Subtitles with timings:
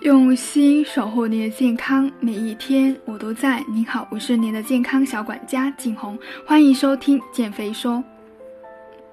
[0.00, 3.62] 用心守护你的健康，每一天我都在。
[3.68, 8.02] 您好，我是您的健康小管家景红，欢迎收听减肥说。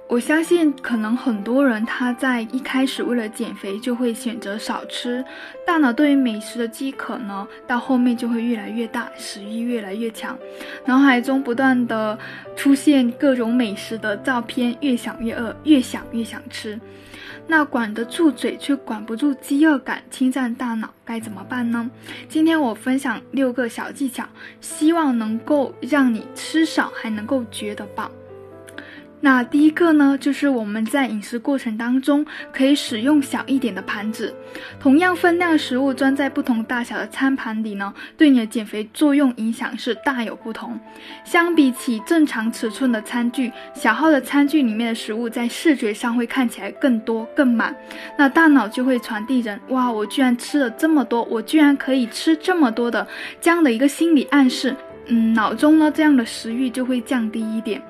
[0.10, 5.24] 我相信，可能很多人他在一开始为了减肥就会选择少吃，
[5.66, 10.38] 大脑对于美食的饥渴呢，到后面就会越来越大，食欲越来越强，
[10.86, 12.18] 脑海中不断的
[12.56, 16.80] 出现各种美食的照片，越想越饿，越想越想吃。
[17.46, 21.90] 那管得住嘴却管不住饥饿感，侵占大脑该怎么办呢？
[22.30, 24.26] 今天我分享六个小技巧，
[24.62, 28.10] 希望能够让你吃少还能够觉得饱。
[29.20, 34.32] 那第一个呢，就是我们在饮食过程当中可以使用小一点的盘子，
[34.80, 40.80] 同样分量食物装在不同大小的餐盘里呢，对你的减肥作用影响是大有不同。
[41.26, 47.76] 相比起正常尺寸的餐具，小号的餐具里面的食物在视觉上会看起来更多更满，
[48.18, 53.06] 那大脑就会传递人哇，我居然吃了这么多，我居然可以吃这么多的
[53.42, 54.76] 这样的一个心理暗示，
[55.08, 57.82] 嗯，脑中呢这样的食欲就会降低一点。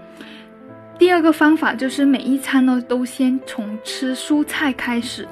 [0.98, 5.28] 第二个方法就是每一餐呢都先从吃蔬菜开始，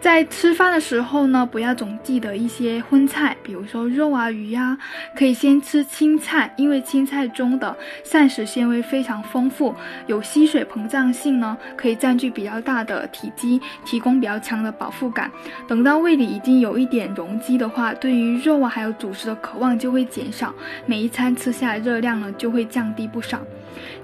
[0.00, 4.76] 在吃饭的时候呢，不要总记得一些荤菜，比如说肉啊、鱼呀，
[5.16, 9.72] 可以先吃青菜，因为青菜中的膳食纤维非常丰富，
[10.08, 15.30] 有吸水膨胀性呢，可以占据比较大的体积，提供比较强的饱腹感。
[15.68, 20.52] 等到胃里已经有一点容积的话，对于肉啊还有主食的渴望就会减少，
[20.86, 23.40] 每一餐吃下来热量呢就会降低不少。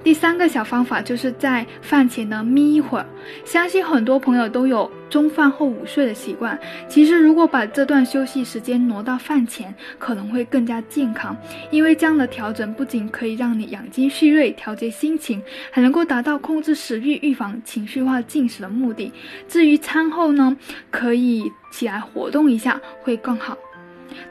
[0.02, 3.06] 第三个小方法就是在饭前呢眯一会儿，
[3.44, 6.58] 相信很多朋友都有中饭后午睡的习惯。
[6.88, 11.36] 其实如果把这段休息时间挪到饭前，可能会更加健康，
[11.70, 19.10] 因为这样的调整不仅可以让你养精蓄锐、调节心情，还能够达到控制食欲、预防情绪化进食的目的。
[19.48, 20.54] 至于餐后呢，
[20.90, 23.56] 可以起来活动一下会更好。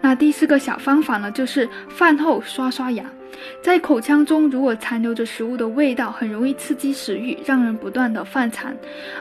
[0.01, 3.05] 那第四个小方法呢，就是饭后刷刷牙。
[3.61, 8.75] 在口腔中，如果残留着食物的味道，很容易刺激食欲，让人不断的犯馋。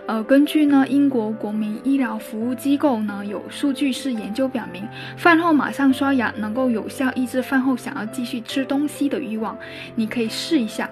[0.07, 9.57] 呃，根据呢英国国民医疗服务机构呢有数据是研究表明，饭后马上刷牙能够有效抑制饭后想要继续吃东西的欲望。
[9.95, 10.89] 你可以试一下。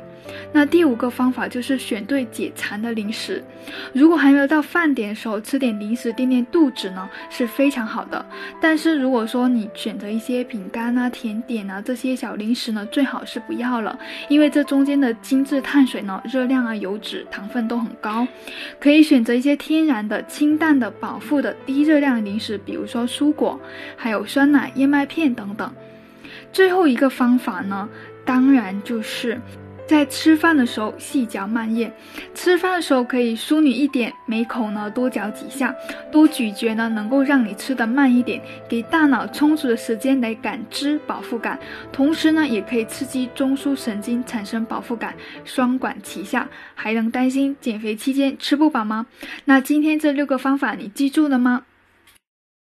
[0.52, 3.42] 那第五个方法就是选对解馋的零食，
[3.92, 8.24] 如果还没有到饭点的时候吃点零食垫垫肚子呢，是非常好的。
[8.60, 13.98] 但是如果说你选择一些饼干啊、甜点啊这些小零食呢，最好是不要了，
[14.28, 18.26] 因为这中间的精致碳水呢，热量啊、油脂、糖分都很高。
[18.78, 23.58] 可以选择一些天然的、清淡的、饱腹的、低热量零食，比如说蔬果，
[23.96, 25.72] 还有酸奶、燕麦片等等。
[26.52, 27.88] 最后一个方法呢，
[28.24, 29.40] 当然就是。
[29.90, 31.90] 在吃饭的时候细嚼慢咽，
[32.32, 35.74] 吃饭的时候可以淑女一点，每口呢多嚼几下，
[36.12, 41.58] 多咀嚼呢能够让你吃的慢一点，给大脑充足的时间来感知饱腹感，
[41.90, 45.12] 同时呢也可以刺激中枢神经产生饱腹感，
[45.44, 49.06] 双管齐下，还能担心减肥期间吃不饱吗？
[49.44, 51.64] 那今天这六个方法你记住了吗？